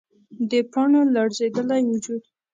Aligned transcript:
د 0.49 0.51
پاڼو 0.71 1.01
لړزیدلی 1.15 1.81
وجود 1.89 2.23